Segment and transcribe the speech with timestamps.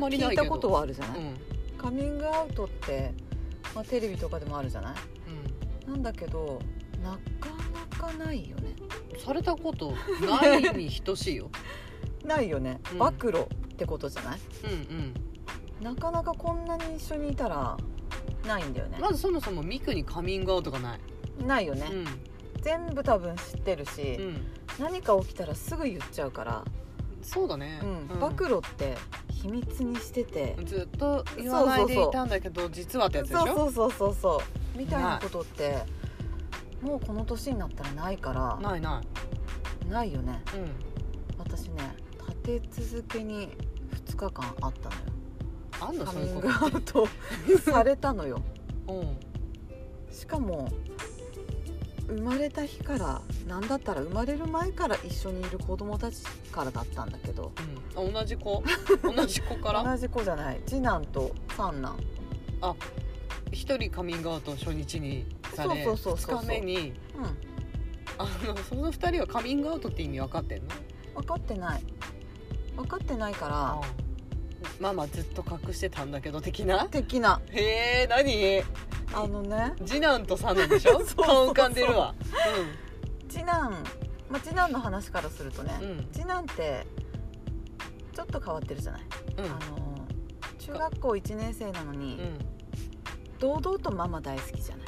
[0.00, 1.34] んまり聞いたことはあるじゃない、うん。
[1.78, 3.12] カミングアウトって、
[3.74, 4.94] まあ、テレビとかでもあるじゃない？
[5.86, 5.92] うん。
[5.92, 6.60] なんだけど
[7.02, 7.50] なか
[7.90, 8.74] なかないよね。
[9.24, 11.50] されたことないに等しいよ。
[12.24, 12.80] ないよね。
[12.92, 12.98] うん。
[12.98, 15.14] 暴露ってことじゃない、うん
[15.80, 17.74] なかなかこんなに一緒にいたら
[18.46, 18.96] ないんだよね。
[18.98, 21.00] うん、まずそもそもミクにカミングアウトがない、
[21.46, 22.06] ないよね、うん。
[22.60, 24.46] 全部多分知ってるし、うん、
[24.78, 26.64] 何か起きたらすぐ言っちゃうから、
[27.22, 28.18] そうだね、うん。
[28.20, 28.94] 暴露って
[29.42, 33.46] 秘密にしてて、ずっと言わないでいたんだけど実はってやつでしょ？
[33.46, 34.42] そうそうそうそうそ
[34.76, 34.78] う。
[34.78, 35.18] みたいな。
[35.22, 35.78] ことって
[36.82, 38.58] もうこの年になったらないから。
[38.60, 39.02] ないな
[39.86, 39.90] い。
[39.90, 40.42] ないよね。
[40.54, 40.70] うん。
[41.38, 41.96] 私ね
[42.44, 43.48] 立て続けに
[44.06, 45.00] 2日間あったのよ。
[45.80, 47.08] あんのカミングアウト
[47.64, 48.42] されたのよ。
[48.86, 49.16] とうん。
[50.12, 50.70] しかも
[52.10, 56.22] 生まれた日から何だったら生まれる前から一緒にいる子供たち
[56.52, 57.52] からだったんだけど。
[57.96, 58.62] うん、あ同じ子？
[59.16, 59.84] 同じ子から？
[59.84, 60.60] 同じ子じゃない。
[60.66, 61.96] 次男と三男。
[63.52, 67.24] 一人カミングアウト初日にされそうそうそうそう2日目にうん。
[68.18, 70.68] あのその2人はカミングアウトって意味分かってんの？
[71.14, 71.82] 分かってない。
[72.76, 73.80] 分かってないから
[74.78, 76.86] ママずっと隠してたんだけど的な？
[76.86, 77.40] 的な。
[77.50, 78.62] へえ何？
[79.12, 79.74] あのね。
[79.84, 80.98] 次男と三男でしょ？
[81.22, 82.14] 顔浮かんでるわ。
[83.28, 83.70] 次男、
[84.28, 85.90] まあ、次男の話からするとね、うん。
[85.90, 86.86] うん次男って
[88.12, 89.02] ちょっと変わってるじゃない、
[89.38, 89.44] うん。
[89.44, 90.06] あの
[90.58, 92.38] 中学校1年生なのに、うん。
[93.38, 94.86] 堂々とママ大好きじゃない？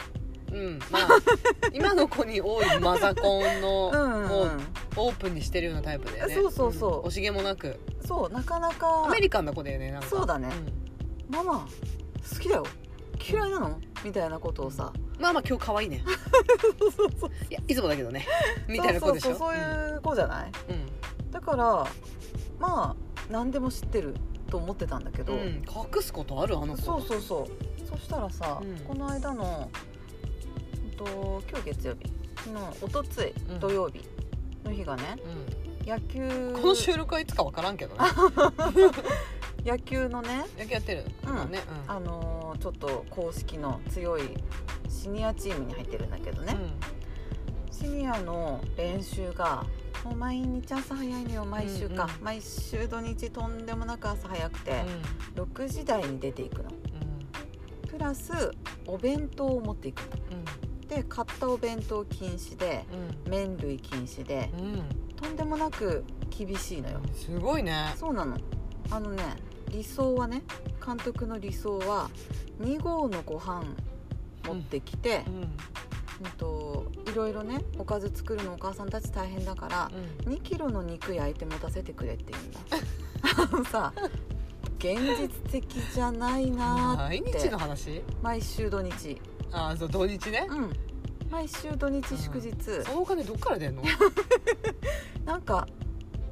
[0.53, 0.79] うん。
[0.91, 1.09] まあ
[1.73, 6.35] 今の子に多いマザコンのオープンにしてるようなタイプだよね。
[6.35, 7.03] そうそうそう。
[7.03, 7.09] ん。
[7.09, 7.81] 惜しげもなく。
[8.07, 10.09] そうなかなかアメリカンな子だよねなんか。
[10.09, 10.49] そうだね。
[10.49, 10.53] ん。
[11.35, 11.67] ママ
[12.31, 12.67] 好きだよ。
[13.27, 13.81] 嫌いなの？
[14.05, 14.93] みたいなことをさ。
[15.19, 16.03] まあまあ今日可愛いね。
[17.51, 18.27] いやいつもだけどね。
[18.69, 19.31] みたいな子でしょ？
[19.31, 21.31] そうそうそういう子じゃない、うん。
[21.31, 21.87] だから
[22.59, 22.97] まあ
[23.31, 24.15] 何でも知ってる
[24.51, 25.41] と思ってたんだけど、うん。
[25.41, 25.47] うん
[25.95, 26.57] 隠すことある？
[26.57, 26.83] あの子。
[26.83, 27.87] そうそうそう。
[27.89, 28.77] そしたらさ、うん。
[28.81, 29.71] この間の、
[30.85, 32.51] うんと今日月曜日？
[32.51, 33.61] のおとついうん。
[33.61, 34.03] 土曜日
[34.65, 35.17] の日がね、
[35.85, 35.89] うん。
[35.89, 36.53] 野球。
[36.61, 38.01] この収録はいつか分からんけどね
[39.65, 40.45] 野球のね。
[40.59, 41.05] 野球やってる。
[41.27, 41.35] うん。
[41.35, 44.23] もんねあのーちょっと公式の強い
[44.89, 46.55] シニアチームに入ってるんだけどね、
[47.73, 49.65] シニアの練習が
[50.05, 52.25] もう毎日朝早いのよ毎週か、うんうん。
[52.25, 54.85] 毎週土日とんでもなく朝早くて、
[55.35, 56.71] 6時台に出ていくの。
[57.89, 58.33] プラス
[58.87, 60.07] お弁当を持っていくの。
[60.87, 62.85] で買ったお弁当禁止で
[63.27, 64.83] 麺類禁止でうんうんうん。
[65.17, 67.01] とんでもなく厳しいのよ。
[67.15, 67.93] すごいね。
[67.97, 68.37] そうなの。
[68.91, 69.23] あのね
[69.73, 70.43] 理想はね
[70.85, 72.11] 監督の理想は
[72.61, 73.65] 2合のご飯
[74.47, 75.35] 持ってきて、うん。
[75.35, 75.49] うん。
[76.37, 79.91] といろいろねおかず作るのお母さんたち大変だから
[80.25, 83.71] 2キロの肉焼いて持たせてくれって言うんだ。
[83.71, 83.93] さ
[84.79, 87.21] 現実的じゃないなーって。
[87.23, 88.03] 毎日の話？
[88.21, 89.21] 毎週土日。
[89.53, 90.47] ああそう土日ね。
[90.49, 90.73] うん。
[91.31, 92.53] 毎週土日祝日、
[92.85, 93.83] そのお金どっから出んの？
[95.25, 95.67] なんか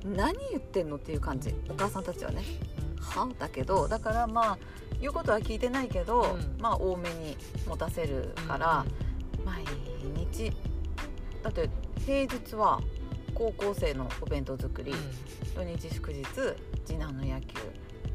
[0.04, 1.54] 何言ってんのっていう感じ。
[1.68, 2.42] お母さんたちはね
[3.00, 4.58] はだけどだからまあ
[5.00, 6.60] 言うことは聞いてないけど、うん。
[6.60, 8.84] まあ多めに持たせるから、
[9.44, 9.64] 毎
[10.14, 10.52] 日。
[11.42, 11.70] だって
[12.04, 12.80] 平日は
[13.34, 14.92] 高校生のお弁当作り、
[15.54, 16.24] 土日祝日
[16.84, 17.56] 次男の野球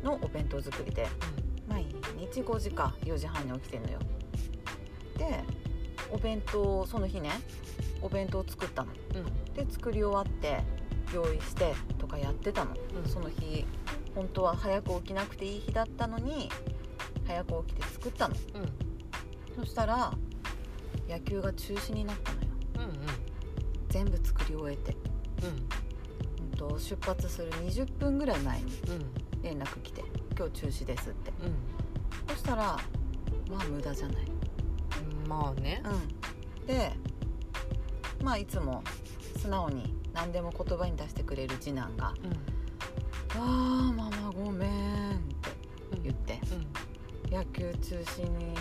[0.03, 1.07] のお弁当作りで
[1.67, 1.85] 毎
[2.15, 3.99] 日5時か4時半に起きてんのよ。
[5.17, 5.43] で
[6.11, 7.31] お弁当その日ね
[8.01, 8.91] お弁当作ったの。
[9.55, 10.63] で作り終わって
[11.13, 13.09] 用意してとかやってたの、うん。
[13.09, 13.65] その日
[14.15, 16.49] 本当は早く起きなくていい日だったのに
[17.27, 18.35] 早く起きて作ったの。
[18.55, 18.61] うん。
[18.63, 18.69] うん
[19.55, 20.11] そしたら
[21.07, 22.47] 野球が中止になったのよ。
[22.75, 22.91] うんうん。
[23.87, 24.97] 全部作り終えて、
[25.43, 26.45] うん。
[26.51, 29.41] うん、と出発する20分ぐらい前にうん。
[29.41, 30.03] 連絡来て
[30.37, 31.31] 「今日中止です」って。
[31.41, 32.35] うん。
[32.35, 32.77] そしたら
[33.49, 34.25] まあ無駄じゃない。
[35.23, 35.81] うんまあね。
[35.85, 36.65] うん。
[36.67, 36.91] で
[38.21, 38.83] まあいつも
[39.37, 42.37] 素直に何でも言葉に出してくれる次男がうん
[43.37, 45.49] 「あーママごめん」って
[45.91, 46.39] うん言って。
[46.51, 47.35] うん。
[47.35, 48.53] 野球中止に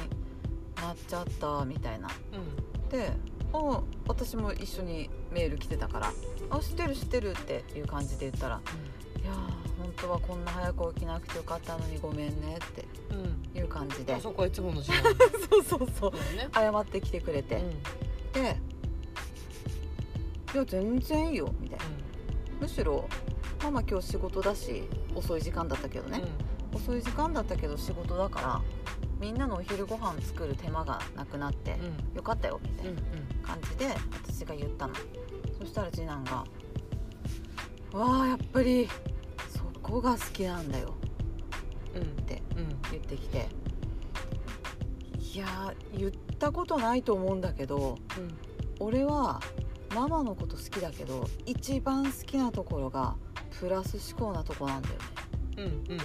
[0.76, 2.08] なっちゃったみたいな。
[2.32, 2.88] うん。
[2.88, 3.12] で
[3.52, 6.12] あ私も一緒にメール来てたから
[6.50, 8.60] 「あ知ってる知ってる」っていう感じで言ったら
[9.22, 9.36] 「いやー
[9.82, 13.58] 本当はこんな早く起きなくてよかったのにごめんね」ってうん。
[13.58, 14.14] いう感じで。
[14.14, 15.02] あそこはいつもの時間
[15.48, 16.10] そうそうそう。
[16.10, 16.48] だね。
[16.52, 17.62] 謝ってきてくれて、
[18.32, 18.56] で
[20.52, 21.84] 「いや全然いいよ」みたいな。
[22.60, 23.08] むしろ
[23.64, 24.82] 「ママ今日仕事だし
[25.14, 26.22] 遅い時間だったけどね、
[26.74, 28.60] 遅い時間だったけど仕事だから
[29.18, 31.78] みんなのお昼ご飯作る手間がなくなって
[32.10, 32.16] うん。
[32.16, 33.02] よかったよ」みたいうんな
[33.42, 33.86] 感じで
[34.26, 34.94] 私が言ったの。
[35.58, 36.44] そしたら次男が
[37.98, 38.86] 「わあやっぱり
[39.48, 40.92] そこが好きなんだよ」
[41.96, 42.02] うん。
[42.02, 43.48] ってうん言ってきて。
[45.34, 47.96] いやー言ったことないと思うんだけど
[48.78, 49.40] 俺は
[49.92, 53.16] ママのこと好きだけど一番好きなところが
[53.60, 55.00] プラス思考なとこなんだよね。
[55.56, 55.98] うんうん。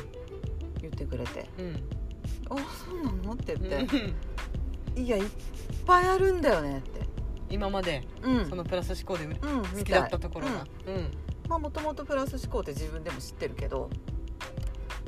[0.81, 1.49] 言ってくれて。
[1.57, 1.83] うん
[2.49, 2.55] 「あ
[2.85, 4.13] そうなの?」ってうん言って
[4.99, 5.29] 「いやいっ
[5.85, 7.07] ぱいあるんだよね」って。
[7.49, 8.49] 今までうん。
[8.49, 10.53] そのプラス思考でうん好きだったところうん。
[10.53, 11.11] がうん。
[11.47, 13.89] まあもともとプラス思考って自分でも知ってるけど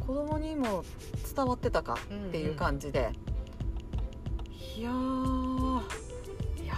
[0.07, 0.83] 子供にも
[1.35, 3.11] 伝わってたかっていう感じで、
[4.75, 5.75] いやー
[6.65, 6.77] やっ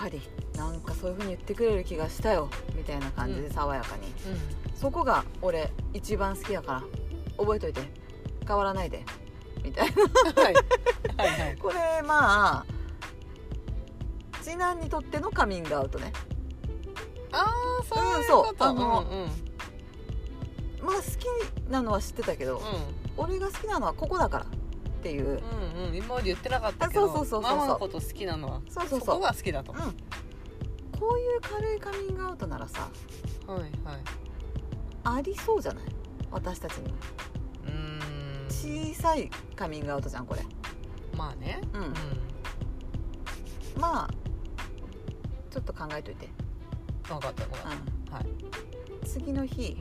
[0.00, 0.20] ぱり
[0.54, 4.02] なんかそういう風に言ってくれる気がしたよみたいな感じで爽やかに、
[4.78, 6.82] そこが俺一番好きだから。
[7.36, 7.80] 覚えといて。
[8.46, 9.04] 変わらないで。
[9.62, 10.02] みたいな。
[10.02, 10.54] うんはい。
[10.54, 11.56] はいはい。
[11.60, 12.66] これまあ
[14.40, 16.12] 次男にとってのカミングアウトね。
[17.32, 17.44] あ
[17.80, 18.44] あそういううんそう。
[18.46, 19.26] ことあのうんうん。
[20.86, 22.62] まあ好きなのは知ってたけど、
[23.16, 24.48] 俺が好きなのはここだからっ
[25.02, 25.88] ていう、うんうん。
[25.88, 27.56] うん今まで言ってなかったけどあそうそうそうそう。
[27.56, 29.06] ママのこと好きなのはそうそうそう。
[29.06, 29.72] そこが好きだと。
[29.72, 29.78] うん。
[30.98, 32.88] こういう軽いカミングアウトならさ
[33.46, 33.70] はいはい
[35.14, 35.84] ありそうじゃない？
[36.30, 36.88] 私たちに。
[36.88, 36.94] も
[37.66, 38.92] うーん。
[38.92, 40.42] 小さいカミングアウトじゃんこれ。
[41.16, 41.60] まあね。
[41.72, 41.82] うん。
[41.82, 41.94] うん。
[43.80, 44.10] まあ
[45.50, 46.28] ちょっと考えといて、
[47.08, 47.72] 分かった分かっ
[48.06, 48.24] うたはい。
[48.24, 48.28] ん、
[49.06, 49.76] 次の日。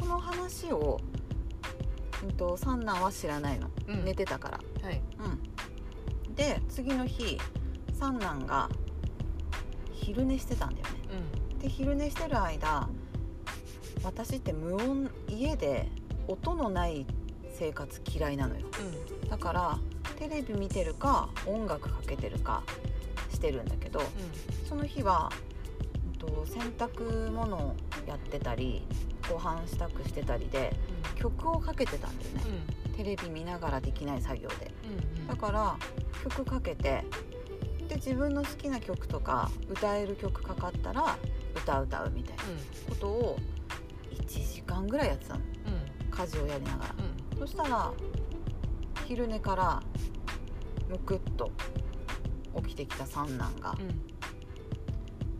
[0.00, 1.00] この話を、
[2.22, 4.04] うん、と三男は知らないの、うん。
[4.04, 4.60] 寝てたから。
[4.82, 5.02] はい。
[5.18, 6.34] うん。
[6.34, 7.38] で次の日
[7.92, 8.68] 三男が
[9.92, 10.94] 昼寝してたんだよね。
[11.52, 11.58] うん。
[11.58, 12.88] で昼寝してる間
[14.04, 15.88] 私って無音家で
[16.28, 17.06] 音のない
[17.58, 18.66] 生活嫌いなのよ。
[19.28, 19.78] だから
[20.18, 22.62] テレビ見てるか音楽かけてるか
[23.32, 24.00] してるんだけど
[24.68, 25.30] その日は、
[26.06, 27.74] うんと洗濯物を
[28.06, 28.86] やってたり
[29.28, 30.74] ご飯支度してたりで
[31.16, 32.42] 曲をかけてたんだよね。
[32.86, 32.94] うん。
[32.94, 34.70] テレビ見ながらできない作業で。
[35.16, 35.26] うんうん。
[35.26, 35.76] だから
[36.22, 37.04] 曲かけて
[37.88, 41.18] で自分の好きな曲とか歌える曲かかったら
[41.54, 42.42] 歌う歌うみたいな
[42.88, 43.38] ことを
[44.14, 45.40] 1時間ぐらいやってたの。
[45.40, 46.10] うん。
[46.10, 46.94] 家事をやりながら。
[46.98, 47.38] うん。
[47.38, 47.92] そしたら
[49.06, 49.82] 昼寝から
[50.88, 51.50] むくっと
[52.62, 53.88] 起きてきた三男がうん。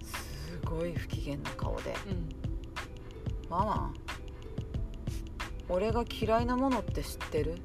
[0.04, 2.28] すごい不機嫌な顔でうん
[3.48, 3.94] 「ママ
[5.68, 7.62] 俺が嫌いなものって知ってる?」って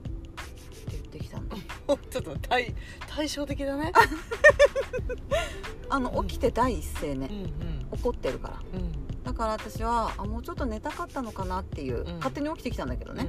[0.92, 1.48] 言ってきたの。
[1.88, 2.74] お ちょっと対
[3.08, 3.92] 対照的だね。
[5.90, 7.88] あのうん起きて第一声ねうんうん。
[7.92, 8.60] 怒ってるから。
[8.74, 8.92] うん。
[8.92, 8.99] だ
[9.40, 12.18] から私はあもうちょっと寝たかったのかなっていう、うん。
[12.18, 13.26] 勝手に起きてきたんだけどね、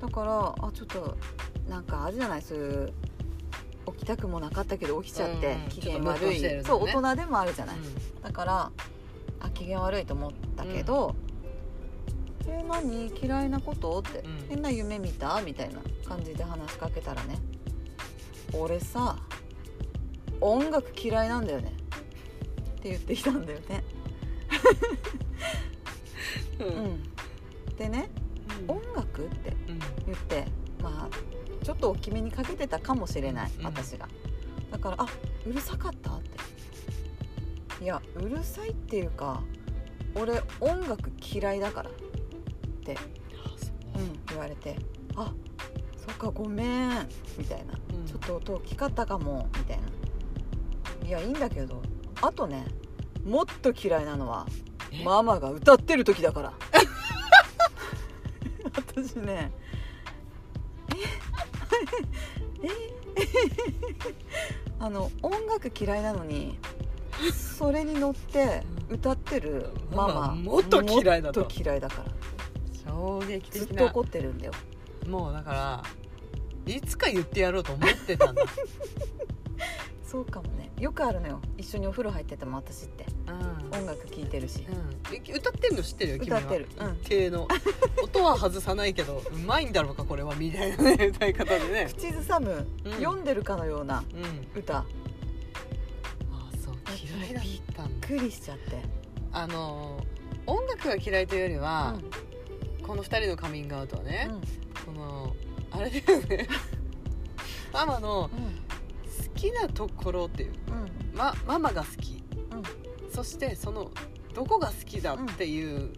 [0.00, 1.18] だからあちょっと
[1.68, 2.92] なんかあるじゃないそういう
[3.92, 6.62] 起きたくもなかったけど起きちゃって、うん機嫌悪い、ね。
[6.64, 7.80] そう大人でもあるじゃない、う
[8.22, 8.70] だから
[9.40, 11.14] あ機嫌悪いと思ったけど
[12.48, 13.12] 「え何？
[13.22, 14.46] 嫌いなこと?」って、うん。
[14.48, 17.38] 変な夢見た?」みたいな感じで話しかけたらね
[18.56, 19.16] 「俺さ
[20.40, 23.84] 音楽嫌いなんだよね」って言ってきたんだよね。
[26.60, 26.62] ん。
[26.62, 27.02] うんうん、
[27.76, 28.08] でね
[28.68, 29.78] 「音楽?」ってうん。
[30.06, 30.46] 言って
[30.82, 33.64] まあちょっと大きめにかけてたかもしれない、うん。
[33.66, 34.08] 私が。
[34.70, 35.06] だから「あ
[35.46, 37.84] うるさかった?」って。
[37.84, 39.42] いやうるさいっていうか
[40.14, 41.92] 俺音楽嫌いだからっ
[42.84, 42.96] て、
[43.96, 44.76] うん、言われて
[45.16, 45.32] 「あ
[46.06, 47.74] そっかごめん」みたいな。
[47.92, 49.88] うん「ちょっと音大きかったかも」みたいな
[51.06, 51.82] 「いやいいんだけど
[52.22, 52.64] あとね
[53.24, 54.46] もっと嫌いなのは
[54.92, 55.02] え？
[55.04, 56.52] ママが歌ってる時だから。
[58.76, 59.50] 私ね
[62.62, 62.66] え？
[62.66, 62.70] え？
[64.78, 66.58] あの音楽嫌いなのに
[67.32, 71.40] それに乗って歌ってるママもっと嫌いだと。
[71.40, 72.12] もっと嫌いだから。
[72.86, 74.52] 衝撃ずっと怒ってるんだよ。
[75.08, 75.82] もうだか
[76.66, 78.42] らいつか言ってやろうと思ってたんだ。
[80.04, 80.70] そうかもね。
[80.78, 81.40] よくあるのよ。
[81.56, 83.04] 一緒にお風呂入ってても私って。
[83.04, 83.13] うん
[83.78, 84.64] 音楽聴いてるし。
[84.68, 86.38] うん、え歌ってるの知ってるよ君は。
[86.38, 86.68] 歌ってる。
[86.78, 86.92] うん。
[87.02, 87.48] 一定の。
[88.02, 91.86] 音は外さないけどうまいんだろうかこれはみたいなね歌い方でね。
[91.96, 92.92] 口ずさむ、うん。
[92.92, 94.60] 読んでるかのようなうん。
[94.60, 94.78] 歌。
[94.78, 94.84] あ
[96.64, 98.08] そう嫌いだったんだ。
[98.08, 98.82] びっくりしちゃって。
[99.32, 100.04] あの
[100.46, 101.98] 音楽が嫌いというよりは
[102.80, 102.86] う、ん。
[102.86, 104.94] この2人のカミングアウトはね、うん。
[104.94, 105.36] この
[105.70, 106.46] あれだよね。
[107.72, 111.18] ママの好きなところっていう、うん。
[111.18, 112.12] ま、ママが好き。
[112.12, 112.23] うん
[113.14, 113.92] そしてその
[114.34, 115.92] どこが好きだっていう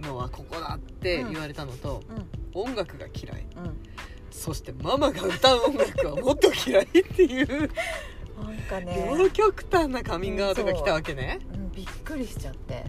[0.00, 2.02] のはここだって言われたのと、
[2.54, 2.62] うん。
[2.62, 3.46] 音楽が嫌い。
[3.56, 3.76] うん。
[4.32, 7.70] そしてママが歌う音楽はもっと嫌いっていう
[8.42, 9.14] なんかね。
[9.16, 11.72] 両極端なカミングアウトが来たわけね、うん。
[11.72, 12.84] びっくりしちゃって。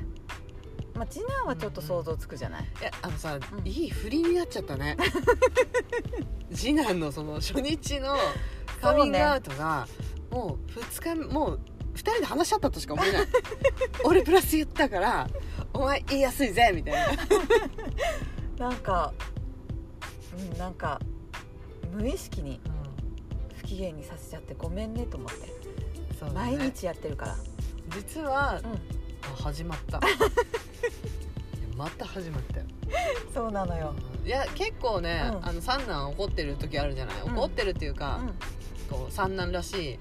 [0.95, 3.67] まあ次男はちょっと想像つくじゃない、いやあのさ、うん。
[3.67, 4.97] いい振りになっちゃったね。
[6.51, 8.17] 次男のその初日の
[8.81, 9.87] カミングアウトが、
[10.31, 11.59] もう2日もう
[11.99, 13.27] 2人で話し合ったとしか思えない。
[14.03, 15.27] 俺プラス言ったから
[15.73, 17.17] お前言いやすいぜみたい
[18.57, 19.13] な、 なんか
[20.37, 20.99] うんなんか
[21.91, 22.59] 無意識に
[23.57, 25.47] 不機嫌にさせちゃってごめんねと思って、
[26.19, 26.57] そうだね。
[26.57, 27.35] 毎日やってるから。
[27.93, 28.71] 実は、うん。
[28.71, 29.97] あ始まった。
[29.99, 30.07] いや
[31.75, 32.65] また始まったよ。
[33.33, 33.93] そうなのよ、
[34.25, 35.45] いや結構ね、うん。
[35.47, 37.37] あの三男怒ってる時あるじゃない、うん。
[37.37, 38.33] 怒ってるっていううか、ん。
[38.89, 39.99] こう三男らしいうん、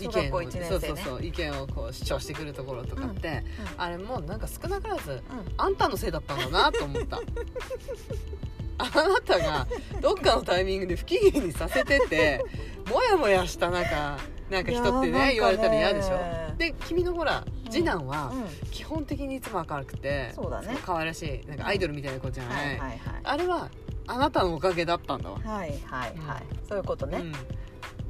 [0.00, 0.66] 意見を、小学校1年生ね。
[0.68, 5.20] そうそうそう意見をこう主張してくるところとかって、うんあれもうなんか少なからずうん。
[5.56, 7.20] あんたのせいだったんだなと思った。
[8.78, 9.66] あなたが
[10.02, 12.44] どっかのタイミングで不機嫌にさせてて
[12.90, 14.18] もやもやした中
[14.50, 16.18] なんか人ってね言われたら嫌でしょ。
[16.58, 18.70] で君のほら次男はうん。
[18.70, 20.76] 基本的にいつも明るくてそうだね。
[20.84, 23.70] 可愛らしいなんかアイドルみたいな子じゃはないあれは
[24.06, 25.38] あなたのおかげだったんだわ。
[25.44, 27.24] はいはいはい、うそういうことね、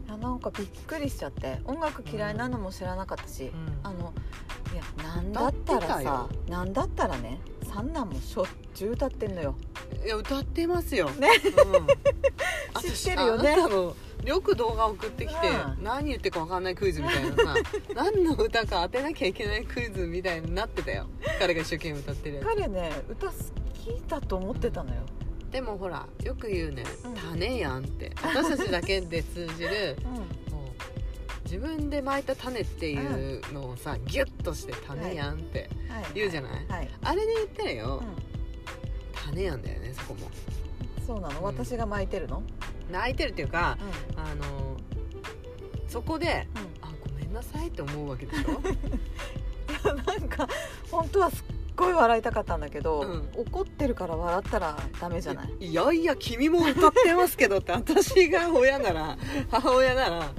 [0.09, 1.59] やなんかびっくりしちゃって。
[1.65, 3.79] 音楽嫌いなのも知らなかったし、うん。
[3.83, 4.13] あの
[4.73, 9.57] いやなんだったらさなんだったらね三男もしょっちゅう歌ってんのよ。
[10.05, 11.29] いや歌ってますよ、ね。
[12.75, 13.57] うん、 知ってるよね。
[14.25, 15.85] よく動画送ってきて、うん。
[15.85, 17.55] 何言ってるか分かんないクイズみたいなさ
[17.95, 21.07] 何の歌か当てなきゃいけないクイズみたいになってたよ。
[21.39, 23.33] 彼が一生懸命歌ってるや彼ね歌好
[23.75, 25.16] きだと思ってたのよ、つ
[25.51, 28.13] でもほらよく言うねうん「種やん」って。
[28.23, 32.99] 私たちだけで通じる うもう自分で巻いた種ってい
[33.39, 35.71] うのをさギュッとして「種やん」って
[36.15, 36.67] 言うじゃない？
[36.69, 38.07] はい、あれで言ったらよう
[39.15, 40.27] 種やんだよねそこも。
[40.27, 41.45] ん、そうなの、うん。
[41.45, 42.43] 私が巻いてるの？
[42.91, 43.79] 泣いてるっていうか
[44.17, 44.77] うあの
[45.89, 46.47] そこで
[46.83, 48.61] あごめんなさいって思うわけでしょ？
[49.95, 50.49] なんか
[50.91, 53.29] 本当はすっごい笑いたかったんだけど、うん。
[53.37, 55.67] 怒ってるから笑ったらダメじゃない？
[55.67, 59.17] いやいや君も歌ってますけどって私が親なら
[59.51, 60.31] 母親なら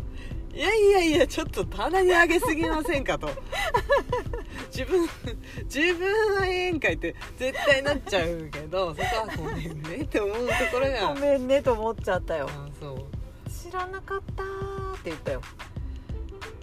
[0.54, 3.30] いやいやいやちょっと棚に上げすぎませんかと。
[4.72, 5.08] 自分
[5.66, 11.14] 自分はええんかいって絶対なっちゃうけどそこはごめんねって思うところが。
[11.14, 12.48] ごめんねと思っちゃったよ。
[12.50, 13.50] あそう。
[13.50, 15.42] 知らなかったーって言ったよ。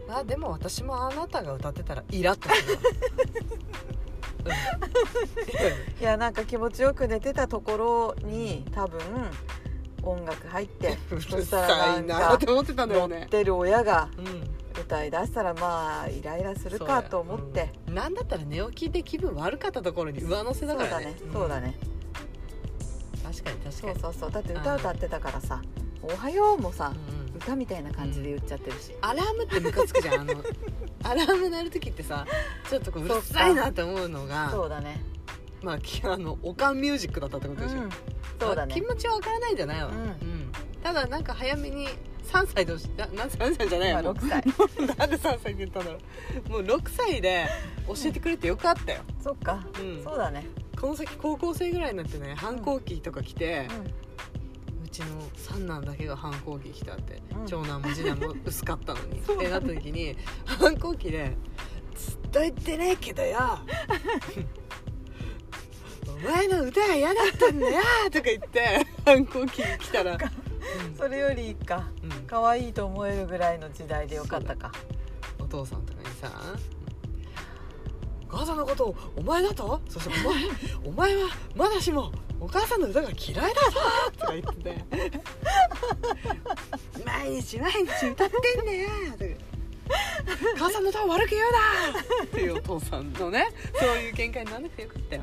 [0.08, 2.78] まあでも私もあなたが歌ってたらイラッとする
[6.00, 9.00] いやなんか気持ちよく寝てたところに多分
[10.02, 13.20] 音楽入って うそるしたらさないんかなって思ってたんだよね。
[13.20, 14.54] 乗っ、てる親がうん。
[14.76, 17.72] 歌い出したらまあイライラするかと思って。
[17.88, 20.80] うんなんだったら寝起きで気分悪かったところに上乗せそうだね。
[20.84, 21.16] だからね。
[21.32, 21.78] そうだね。
[23.24, 23.32] うん。
[23.32, 24.00] 確かに確かに。
[24.00, 24.30] そうそうそう。
[24.32, 25.62] だって歌歌ってたからさ
[26.02, 27.36] 「おはよう」もさうんうん。
[27.36, 28.92] 歌みたいな感じで言っちゃってるし。
[29.00, 30.34] アラームってムカつくじゃんあの
[31.04, 32.26] アラーム鳴る時ってさ
[32.68, 35.02] ちょっとこううるさいなって思うのがそうだね。
[35.62, 37.90] まあきあのおかんミュージックだったってことでしょ、うん。
[38.38, 38.74] そうだね。
[38.74, 39.96] 気持ちはわからないんじゃないわ、うん。
[39.96, 40.52] うん。
[40.82, 41.88] ただなんか早めに
[42.24, 44.04] 3歳としなな3歳じゃない今よ。
[44.04, 44.44] もう6歳。
[44.98, 45.98] なんで3歳って言ったんだろ
[46.48, 46.50] う。
[46.50, 47.46] もう6歳で
[47.86, 49.64] 教えてくれてよかったよ、そっか。
[49.80, 50.02] うん。
[50.04, 50.46] そうだね。
[50.80, 53.90] この先高校生ぐらいになってね反抗期とか来て、うう
[54.94, 57.46] ちの三男だけが反抗期来たって、うん。
[57.46, 59.18] 長男も次男も薄かったのに。
[59.18, 61.36] ってなった時に反抗期で
[61.96, 63.38] 「ずっと言ってねえけどよ。
[66.06, 67.82] お前の歌が嫌だったんだよ」
[68.12, 70.18] とか言って反抗期に来たら、ん。
[70.96, 71.90] それよりいいか。
[72.02, 72.12] うん。
[72.12, 74.70] うん可愛いと思えるぐらいの時代でよかったか。
[75.38, 76.30] お父さんとかにさ
[78.30, 79.80] 「お母さんのことをお前だと？
[79.88, 80.44] そしてお前
[80.84, 82.12] お前はまだしも
[82.44, 83.80] お母さんの歌が嫌いだぞ!」
[84.18, 84.84] とか言ってて
[87.04, 89.30] 「毎日毎日歌ってんだよ!」とか
[90.58, 91.58] 「母さんの歌を悪く言うな!」
[92.24, 93.48] っていうお父さんのね
[93.78, 95.22] そういう見解にならなくてよかったよ。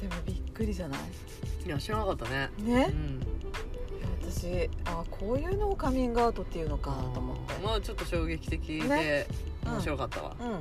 [0.00, 1.00] でもびっくりじゃない？
[1.66, 2.50] いや知らなかったね。
[2.60, 2.78] うねん。
[2.78, 2.86] いや
[4.30, 7.54] 私あこういうのをカミングアウトっていうのかと思って。
[7.64, 9.26] まあちょっと衝撃的でね？
[9.64, 10.50] 面白かったわ、ううん。
[10.50, 10.56] カ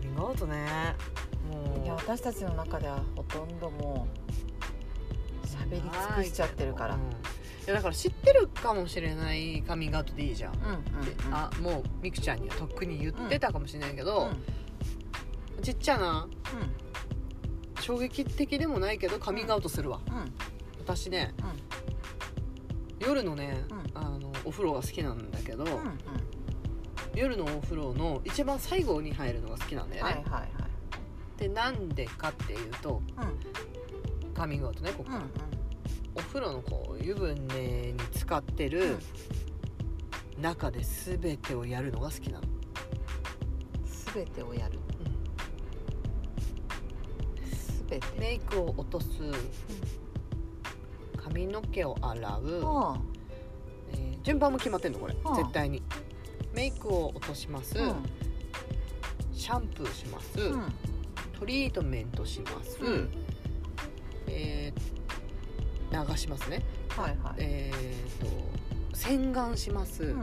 [0.00, 0.94] ミングアウトね
[1.84, 4.06] いや私たちの中ではほとんども
[5.42, 6.94] う喋り尽くしちゃってるから。
[6.94, 7.00] うん。
[7.00, 7.04] い
[7.66, 10.60] やだから知ってるかもしれないカミングアウトでいいじゃん、うん
[10.98, 14.30] うんであもうみくちゃんにはとっくに言ってたかもしれないけど、
[15.56, 15.62] うん。
[15.62, 16.26] ちっちゃな
[17.80, 20.14] 衝撃的でもないけどカミングアウトするわ、うん。
[20.14, 20.32] うん。
[20.80, 21.42] 私ねう
[23.04, 23.98] ん夜のね、うん。
[23.98, 25.98] あのお風呂が好きなんだけど、うんうん。
[27.14, 30.48] 夜のお風呂の一番最後に入るのが好きなんだよね、はいはいはい
[31.40, 35.22] でなんでかっていうとうんカミングアウトねここ、うん
[36.12, 38.98] お風呂のこう湯船に使ってる
[40.40, 42.44] 中で全てをやるのが好きなの、
[43.86, 44.80] すべてをやる。
[47.88, 48.06] べて。
[48.18, 49.06] メイクを落とす。
[51.16, 53.00] 髪の毛を洗う、は
[53.92, 55.80] えー順番も決まってんのこれ、はあ絶対に。
[56.52, 57.94] メイクを落とします、あ
[59.32, 60.64] シャンプーします、うん
[61.40, 63.10] トリートメントします、うん。
[64.28, 65.00] えー
[65.92, 66.62] 流しますね。
[66.96, 67.34] はいはい。
[67.38, 70.22] えー、と洗顔します、うん。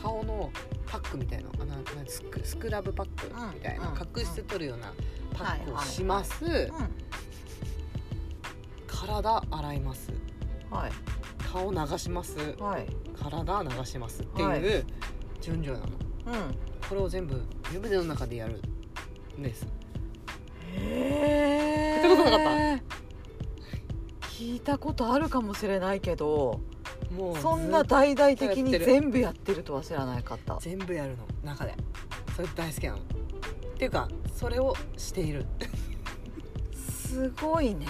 [0.00, 0.52] 顔の
[0.86, 3.54] パックみたいなあななスクスクラブパックうん。
[3.54, 3.94] みたいな、うん。
[3.96, 4.92] 角質取るような
[5.34, 5.86] パックをはいはい。
[5.88, 6.72] します、う
[8.86, 10.12] 体洗います。
[10.12, 10.14] ん
[10.70, 10.92] はい。
[11.50, 12.36] 顔流します。
[12.60, 12.86] はい。
[13.20, 14.22] 体流します。
[14.22, 14.60] ってはい。
[14.60, 14.84] いう
[15.40, 15.86] 順序なの。
[15.86, 15.94] うん。
[16.88, 17.42] これを全部
[17.72, 18.62] 湯船の中でやる
[19.36, 19.66] んです
[22.30, 22.80] なかっ
[24.38, 26.60] 聞いたことあるかもしれないけど
[27.16, 30.58] もうそんな大々的に全部やってるとは知らなかった。
[30.60, 31.24] 全部やるの。
[31.42, 31.74] 中で。
[32.36, 32.98] それ大好きなの。
[32.98, 33.00] っ
[33.78, 35.46] ていうかそれをしている、
[36.74, 37.86] すごいね。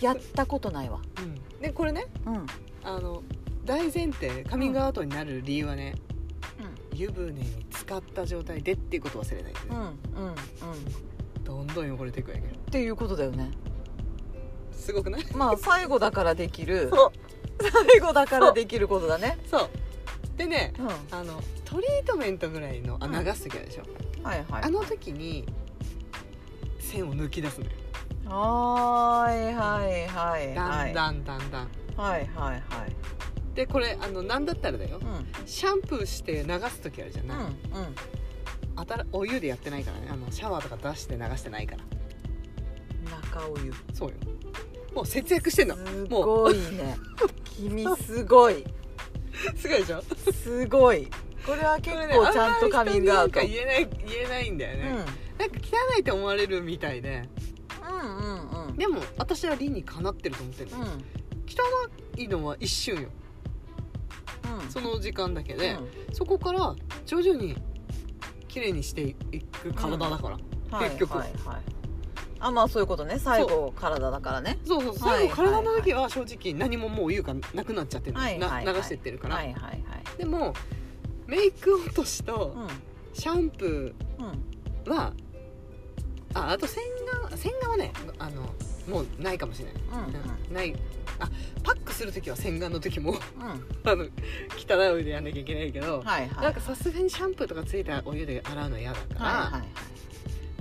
[0.00, 1.00] やったことないわ。
[1.18, 2.34] うん、でこれねうん。
[2.34, 2.46] うん
[2.82, 3.22] あの
[3.64, 5.94] 大前提カミングアウトになる理由はね、
[6.94, 10.32] 湯船に浸かった状態でっていうことを忘れないで、うんうんうん。
[10.32, 10.36] っ
[11.42, 13.52] どんどん汚れていくんやけどていうことだよね。
[14.72, 15.24] すごくない？
[15.32, 16.90] まあ最後だからできる。
[16.92, 17.12] そう。
[17.88, 19.38] 最後だからできることだね。
[19.48, 19.68] そう。
[20.36, 20.88] でねうん。
[21.16, 23.24] あのトリートメントぐらいのあうん。
[23.24, 23.84] 流す時あるでしょ、
[24.24, 24.62] はいはい。
[24.64, 25.46] あの時に
[26.80, 27.70] 線を抜き出すのよ。
[28.26, 30.90] はーいはいはいだはい。
[30.90, 32.62] んだんだんだんはいはいはい。
[33.54, 34.98] でこれあのなんだったらだよ。
[35.00, 35.46] うん。
[35.46, 37.52] シャンプーして流す時あるじゃない、うんうん。
[38.74, 40.08] あたらお湯でやってないからね。
[40.10, 41.84] あのシャワーとか出して流してないから
[43.34, 44.14] 中お湯そうよ。
[44.94, 45.76] もう節約してんの。
[45.76, 46.96] すごいね。
[47.56, 48.64] 君すごい。
[49.56, 50.02] すごいでしょ？
[50.32, 51.08] すごい。
[51.44, 54.96] これは結構ちゃんとカミングアウト、あんまり人になんか言えない言えないんだよね、うん。
[54.96, 57.28] なんか汚いって思われるみたいで
[57.82, 58.76] うんうんうん。
[58.76, 60.84] でも私は理にかなってると思ってるの、うん。
[60.86, 60.96] 汚
[62.16, 63.08] いのは一瞬よ。
[64.62, 64.70] うん。
[64.70, 66.14] その時間だけで、うん。
[66.14, 67.56] そこから徐々に
[68.48, 70.38] 綺麗にしていく体だから、
[70.78, 71.73] はい結局はいはい
[72.46, 73.18] あまあそういうことね。
[73.18, 74.58] 最後体だからね。
[74.66, 75.08] そうそう。
[75.08, 79.82] はい最後体の時は正直何ももう言うかなくなっちゃってるの、はいはい流してってるから、はいはいはい。
[80.18, 80.52] でも
[81.26, 82.68] メイク落としとうん。
[83.14, 84.26] シャンプうん。
[84.84, 85.14] ーは
[86.34, 86.82] ああと洗
[87.28, 88.42] 顔洗顔はねあの
[88.88, 90.54] もうないかもしれない、うんうん。
[90.54, 90.76] ない。
[91.20, 91.30] あ
[91.62, 93.20] パックする時は洗顔の時もうん。
[93.90, 94.04] あの
[94.58, 96.44] 汚いお湯でやんなきゃいけないけど、はいはい。
[96.44, 99.62] なんかさすがにシャンプーとかついたお湯で洗うの嫌だから、はいはい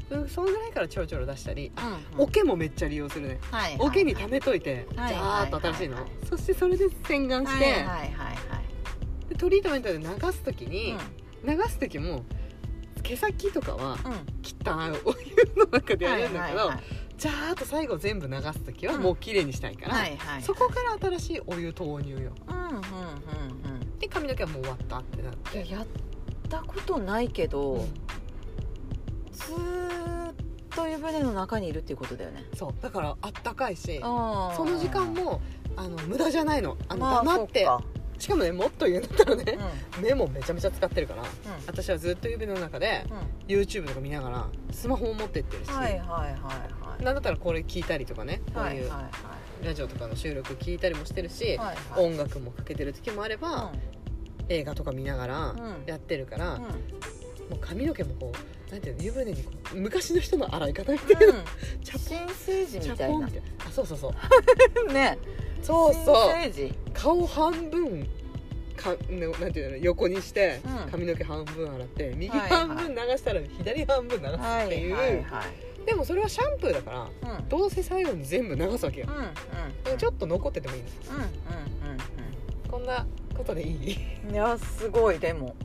[0.09, 2.25] うんそのぐらいからちょろちょろ出したり、うんうん。
[2.25, 3.39] 桶もめっちゃ利用するね。
[3.51, 9.29] はい桶に溜めといて、はいジャーっと新しいの、はいはいそしてそれで洗顔して、はいはいはいはい。
[9.29, 10.95] でトリートメントで流す時に、
[11.43, 12.23] う流す時も
[13.01, 14.13] 毛先とかはんうん。
[14.43, 16.79] 汚いお湯の中でやるんだけど、はいはい
[17.15, 19.01] ジャーっと最後全部流す時はうん。
[19.01, 22.33] もう綺麗にしたいから、はいはいそこから新しいお湯投入よ。
[22.49, 23.99] うんうんうんうん。
[23.99, 25.71] で髪の毛はもう終わったってなって。
[25.71, 25.87] やっ
[26.49, 27.87] たことないけど、うん
[29.33, 30.33] ずーっ
[30.75, 32.45] と湯船の中にいるっていうことだよね。
[32.55, 32.73] そう。
[32.81, 35.41] だからあったかいしそその時間も
[35.75, 36.77] あの無駄じゃないの。
[36.87, 37.65] あの、まあ黙って。
[37.65, 37.83] そっか。
[38.19, 39.57] しかもねもっと言うんだったらね。
[39.97, 40.03] う、ん。
[40.03, 41.25] 目もめちゃめちゃ使ってるからう
[41.67, 43.19] 私はずっと指の中でんうん。
[43.47, 47.03] YouTube とか見ながらスマホも持ってってるし、はいはいはいはい。
[47.03, 48.91] なんだったらこれ聞いたりとかねこういう
[49.63, 52.05] ラジオとかの収録聞いたりもしてるし、いはいはい。
[52.05, 53.71] 音楽もかけてる時もあれば、
[54.49, 55.83] 映画とか見ながらうん。
[55.85, 56.63] やってるから、うん
[57.49, 58.31] もう髪の毛もこ
[58.69, 61.43] うなんていうの湯船にこう昔の人の洗い方みたいな、うん。
[61.83, 62.27] チャポン。
[62.27, 63.27] 新生児チみたいな。
[63.27, 64.13] あそうそうそ
[64.87, 64.89] う。
[64.93, 65.17] ね。
[65.61, 66.31] そうそう。
[66.41, 66.73] 新生児。
[66.93, 68.07] 顔半分
[68.75, 70.91] かねなんていうの横にして、うん。
[70.91, 75.85] 髪の毛半分洗って右半分流したら左半分流すはっていう、いはいはい。
[75.85, 77.37] でもそれはシャンプーだからうん。
[77.37, 83.05] うんどうせ最後に全部流すわけよ、うんちょっと残っててもいいのうんうんこんな
[83.37, 83.97] ことでいい？
[84.23, 85.55] うんうんいやすごいでも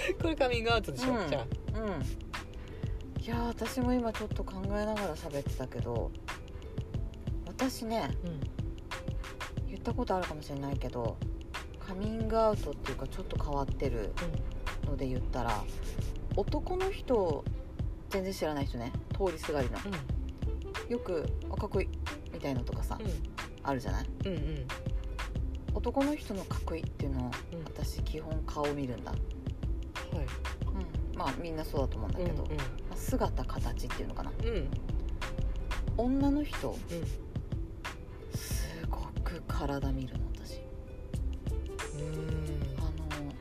[0.20, 1.28] これカミングアウトでしょ、うん。
[1.28, 1.40] じゃ
[1.74, 1.78] あ。
[1.78, 3.22] うん。
[3.22, 6.10] いや私も今ちょっと考えながら喋ってたけど
[7.46, 8.10] 私ね
[9.68, 11.18] 言ったことあるかもしれないけど
[11.78, 14.12] カミングアウトっていうかちょっと変わってる
[14.86, 15.62] ので言ったら
[16.34, 17.44] 男の人
[18.08, 18.90] 全然知らない人ね。
[19.12, 19.78] 通りすがりの。
[19.86, 20.90] うん。
[20.90, 21.88] よくあかっこいい
[22.32, 22.98] みたいのとかさ、
[23.62, 24.06] あるじゃない？
[24.24, 24.66] うんうんうん。
[25.74, 27.64] 男の人のかっこいいっていうのをうん。
[27.66, 29.12] 私基本顔見るんだ、
[30.12, 30.26] はい。
[31.12, 34.32] うん、まあみんなそうだと思うんだけど、うんまあ姿形っていうのかな。
[34.42, 34.48] うん。
[34.48, 34.70] うん
[35.96, 36.78] 女の人うん。
[38.38, 40.60] すごく体見るの私。
[41.94, 42.78] うん。
[42.78, 43.34] あの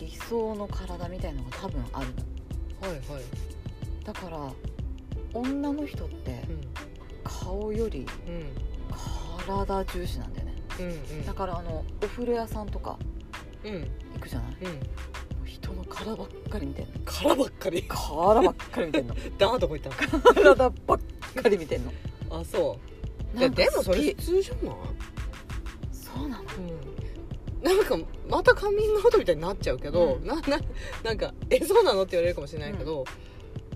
[0.00, 2.08] 理想の体みたいのが多分ある
[2.80, 2.88] の。
[2.88, 3.22] はいはい。
[4.04, 4.52] だから
[5.34, 6.60] 女の人ってうん。
[7.22, 8.44] 顔よりうん
[9.46, 10.54] 体重視なんだよね。
[10.80, 10.82] う
[11.14, 11.24] ん。
[11.26, 12.98] だからあのお風呂屋さんとか
[13.62, 13.82] うんうん。
[14.14, 14.56] 行くじゃない？
[14.62, 14.80] うん
[15.68, 16.92] 人の体ばっかり見てんの。
[17.04, 17.82] 殻ばっかり？
[17.88, 19.14] 体ばっかり見てんの。
[19.38, 20.20] ダーどこ行ったの。
[20.34, 20.98] 体ばっ
[21.42, 21.92] かり見てんの。
[22.30, 22.78] あそ
[23.34, 23.38] う。
[23.38, 24.74] でもそれ普通じゃない？
[25.92, 26.42] そうなの。
[26.42, 26.60] う
[27.62, 27.62] ん。
[27.62, 30.26] なんかまたカミングアウトみたいになっちゃうけど、うん。
[30.26, 30.58] なな
[31.04, 33.04] なんか「えそうなの?」って言われるかもしれないけど、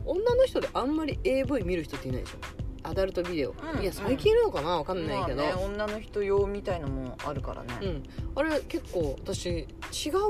[0.05, 2.39] 女の人であんまり AV 見る人っていないでしょ？
[2.85, 3.83] アダルトビデオ、うん。
[3.83, 4.71] いや最近いるのかな？
[4.79, 7.75] わかんないけど、まあね、女の人用みたいのもあるからね。
[7.83, 8.03] うん、
[8.35, 9.65] あれ結構私違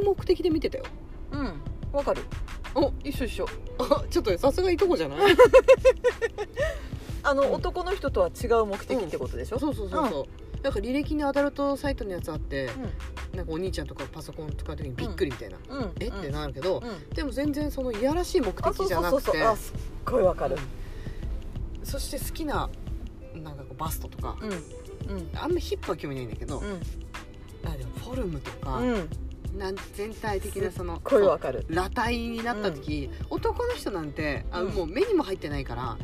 [0.01, 0.85] う目的で見てたよ
[1.32, 1.60] うん。
[1.92, 2.22] わかる。
[2.74, 3.46] お一緒一緒。
[3.78, 5.34] あちょっとさすがいとこじゃない？
[7.24, 12.70] あの、うん男の人とは違う目的ってことでしょ、そうそうそうそう、なんか履歴にアダルトサイトのやつあって、
[13.34, 15.78] なんかお兄ちゃんとかパソコン使う時にびっくりみたいな、うん。
[15.78, 15.92] うん。
[16.00, 16.08] え？
[16.08, 17.14] ってなるけど、うん。
[17.14, 19.30] でも全然そのいやらしい目的じゃなくて。
[19.30, 20.56] そうあすっごいわかる。
[21.84, 22.68] そして好きな
[23.34, 24.50] なんかバストとか、うん。
[24.50, 25.30] うん。
[25.34, 26.80] あんまヒップは興味ないんだけど、うん。
[27.64, 29.08] あでもフォルムとか、うん
[29.56, 31.66] なん全体的なそのこれわかる。
[31.68, 34.72] 裸体になった時、男の人なんてあ、うん。
[34.72, 35.98] もう目にも入ってないから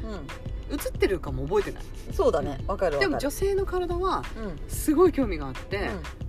[0.70, 1.82] う映ってるかも覚えてない。
[1.82, 2.62] んそうだね。
[2.66, 3.08] わかるわかる。
[3.08, 4.58] でも女性の体はうん。
[4.68, 5.80] すごい興味があって、う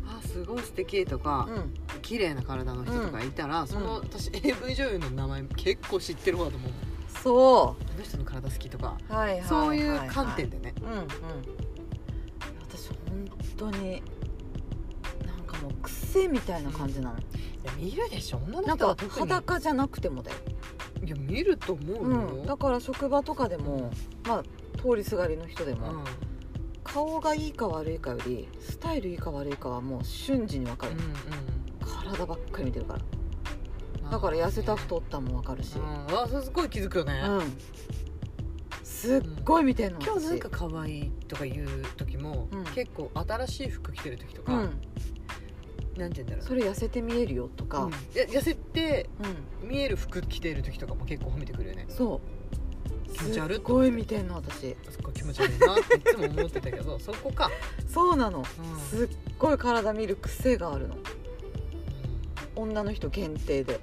[0.08, 1.73] あすごい素敵とか、んうん。
[2.01, 6.71] 綺麗な体の人とかいたら、その私 AV 女優の名前結構知ってる方だと思う。
[7.21, 11.08] そあの人の体好きとか、うはいはいはいそういう観点でね、うんうん。
[12.62, 14.01] 私本当に
[15.62, 17.22] もう癖みたいな感じなの、い
[17.63, 18.38] や見るでしょ。
[18.38, 19.28] 女のなんか人は特に。
[19.28, 20.38] 裸じゃなくてもだよ、
[21.04, 23.91] いや見ると思うよ、うん、だから職場とかでも
[24.28, 24.43] まあ
[24.82, 26.04] 通りすがりの人でも、うん。
[26.84, 30.93] 顔がいいか悪いかよりスタイルいいか悪いかはもう瞬時に分かる、
[31.80, 33.00] 体ばっかり見てるから。
[33.00, 33.19] うん
[34.10, 36.17] だから痩せた太ったも分かるし、うん。
[36.17, 37.58] あそれすごい気づくよね、うん。
[38.84, 40.58] すっごい見てんの、今日なんか私。
[40.72, 42.63] 可愛いとか言う時も、うん。
[42.74, 44.82] 結構新しい服着てる時とか、うん、
[45.99, 46.45] なんて言うんだろう。
[46.47, 49.09] それ痩せて見えるよとか、痩せて
[49.62, 49.69] うん。
[49.69, 51.85] 見える服着てる時とかも結構褒めてくるよね。
[51.89, 53.13] そう。
[53.13, 54.59] 気持ち悪いすっごい見てんの私。
[54.59, 55.73] すっごい気持ち悪いな。
[55.73, 57.51] っていつも思ってたけど そこか、
[57.88, 58.45] そうなの、うん。
[58.79, 60.97] すっごい体見る癖があるの。
[62.55, 63.79] 女の人限定で。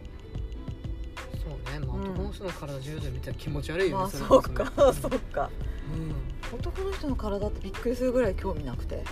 [1.34, 1.86] そうね。
[1.86, 2.10] まあうん。
[2.12, 4.70] 男の人の体十度見たら気持ち悪いよね、まあれそうか。
[4.70, 5.50] こ そうか。
[6.52, 6.58] うん。
[6.58, 9.02] 男の人の体ってびっくりするぐらい興味なくて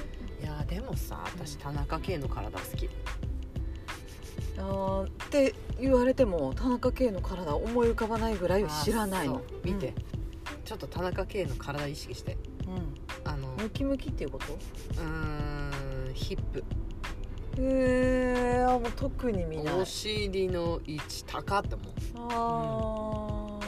[0.44, 2.90] いやでもさ私田中圭の体好き。
[4.58, 9.36] あーって言われても田中圭の体思い浮かばないぐらい知らないの。
[9.36, 9.60] あそう。
[9.64, 9.94] 見て、
[10.66, 12.36] ちょっと田中圭の体意識して。
[12.66, 14.52] うん、あのうん、ムキムキっていうこと？
[14.52, 16.62] うーんヒップ。
[17.56, 19.80] へえもう特に見ない。
[19.80, 21.92] お尻の位置高って思う。
[22.32, 23.58] あ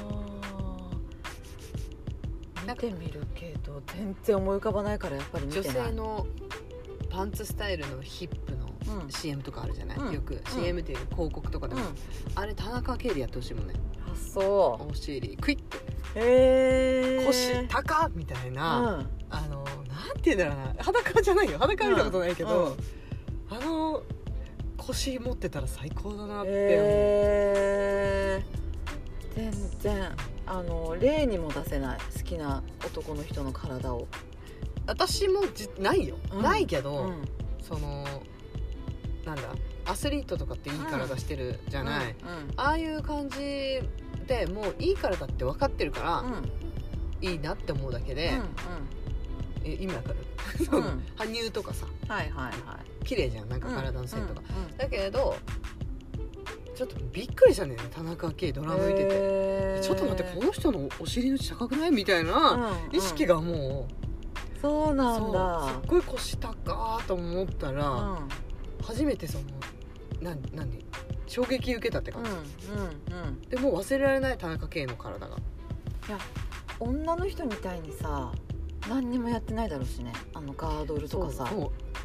[2.63, 5.91] ー、なんか見てみるけど全然思い浮かばないからやっぱり見て女ない。
[5.91, 6.27] 性の
[7.17, 8.67] パンツスタイルのヒップの
[9.03, 9.11] うん。
[9.11, 10.13] CM とかあるじゃない、うん。
[10.13, 11.89] よく CM っていう広告とかでも、うん。
[12.35, 13.75] あれ田中圭でやってほしいもんね。
[14.07, 15.81] あそお尻クイッてう
[16.21, 19.09] へえ腰高っみたいな、うん。
[19.31, 20.85] あのなんて言うんだろうな。
[20.85, 21.59] 裸じゃないよ。
[21.59, 22.77] 裸見たことないけど、
[23.51, 23.57] うん。
[23.57, 24.03] あの
[24.77, 26.53] 腰持ってたら最高だなって思う、へ
[28.39, 28.45] え
[29.35, 29.51] 全
[29.81, 30.11] 然
[30.47, 31.99] あの例にも出せない。
[32.17, 34.07] 好きな男の人の体を、
[34.87, 36.43] 私もじないよ、うん。
[36.43, 37.23] ないけど、うん。
[37.63, 38.05] その
[39.25, 39.43] なんだ
[39.85, 42.17] アスリートとかっていい体してるじゃない、うん
[42.57, 43.39] ああいう感じ
[44.27, 46.33] でもういい体って分かってるから、うん。
[46.33, 46.53] うん
[47.23, 48.31] いいなって思うだけで、
[49.65, 50.17] え意味わかる、
[50.71, 51.03] うん。
[51.17, 51.87] 羽生とかさ。
[52.09, 53.05] はいはいはい。
[53.07, 55.35] 綺麗じゃんなんか体の線とか、うんだけど
[56.75, 59.83] ちょっとびっくりしたね田中圭ドラマ見てて、へー。
[59.83, 61.91] ちょっと待ってこの人のお尻の位置高くない？
[61.91, 64.06] みたいな意識ががもう、
[64.67, 65.69] そうなんだ。
[65.69, 68.29] すっごい腰高ーと思ったら、うん。
[68.85, 69.45] 初めてその
[70.21, 70.85] なん何？
[71.29, 73.41] 衝撃受けたって感じ、うんうんうん。
[73.43, 75.37] でもう忘れられない田中圭の体が。
[76.81, 78.33] 女の人みたいにさ
[78.89, 80.13] 何にもやってないだろうしね。
[80.35, 81.49] あのガードルとかさ。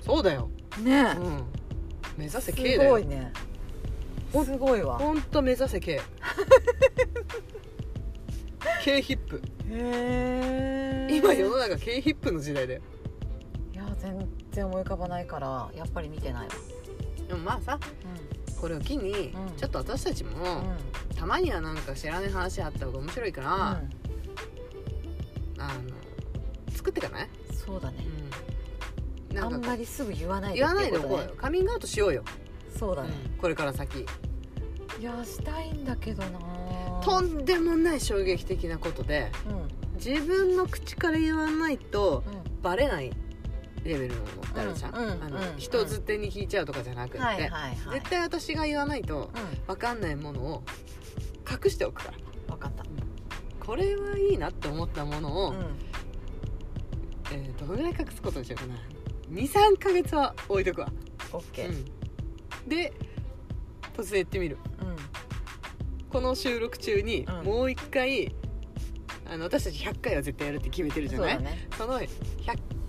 [0.06, 0.52] そうだよ、
[0.84, 1.15] ね。
[1.17, 1.43] うん、
[2.15, 2.91] 目指せす K だよ。
[2.91, 3.34] ごいね。
[4.32, 5.00] すごいわ。
[5.00, 6.00] ほんと目指せ K
[8.84, 9.41] K ヒップ。
[9.69, 12.82] へえ今世の中 K ヒップの時代だよ。
[13.74, 16.54] いや全然思い浮かばないからやっぱり見てないわ。
[17.28, 17.80] でもまあさ
[18.60, 19.58] これを機に、うん。
[19.58, 20.43] ちょっと私たちも、うん。
[20.43, 20.78] うん
[21.21, 23.88] たまにはなんか知らない話あった方が面白いから、あの
[26.76, 28.08] 作ってかない、うんそうだね。
[29.30, 31.32] うん、なあんまりすぐ言わないで言わないでおこうよ。
[31.38, 32.24] カミングアウトしようよ、
[32.76, 33.10] そうだね。
[33.34, 33.38] うん。
[33.38, 34.00] これから先。
[34.00, 34.06] い
[35.04, 36.39] やしたいんだけどな
[37.03, 39.95] とんでもない衝撃的なことでうん。
[39.97, 42.61] 自分の口から言わないとうん。
[42.61, 43.11] バレない
[43.83, 45.23] レベルのものってあるじゃん、うんうん。
[45.23, 47.99] あのうん人づてに聞いちゃうとかじゃなくて、はいはいはい。
[47.99, 49.31] 絶対私が言わないと
[49.65, 50.63] う分かんないものを
[51.49, 52.17] 隠しておくから。
[52.17, 52.83] ん分かった。
[53.65, 55.57] これはいいなって思ったものを、うん。
[57.31, 58.75] えーどのぐらい隠すことにしようかな。
[59.31, 60.91] 23ヶ月は置いとくわ、
[61.31, 61.69] オッケー。
[61.69, 61.85] うん。
[62.69, 62.91] で
[63.95, 64.57] 突然言ってみる。
[64.81, 64.90] うん
[66.12, 67.45] この収録中にうん。
[67.45, 68.36] もう一回、
[69.30, 71.36] あの私たち100回は絶対やるって決めてるじゃない？
[71.36, 71.67] そね。
[71.78, 72.08] その100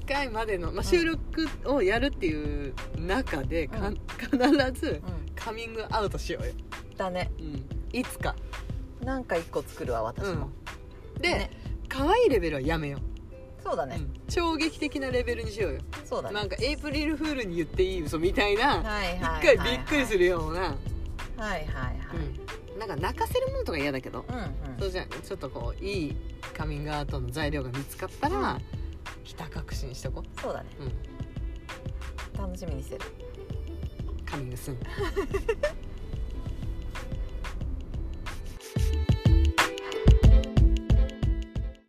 [0.08, 3.94] 回までの、まあ、収録をやるっていう中でか、うん。
[4.16, 5.02] 必ずう
[5.36, 7.30] カミングアウトしようよ、んだね。
[7.38, 8.34] うん、いつか、
[9.02, 10.50] なんか一個作るわ私も。
[11.20, 11.50] で、ね。
[11.88, 13.96] 可愛いレベルはやめよう、そうだね。
[13.98, 14.12] うん。
[14.28, 15.80] 衝撃的なレベルにしようよ。
[16.04, 16.34] そうだね。
[16.34, 20.70] なんかエイプリルフールに言っていい嘘みたいなはい一はい回びっくりするような、はい
[21.38, 21.66] はいはい。
[22.14, 22.42] うん
[22.82, 24.50] なんか泣かせるものとか嫌だけど、うんうん。
[24.80, 26.16] そうじゃんちょっとこういい
[26.52, 28.62] カミングアウトの材料が見つかったら、うん。
[29.22, 30.70] ひた隠しにしとこそうだね。
[30.80, 33.00] う、うん、楽しみにしてる。
[34.24, 34.78] カミングスン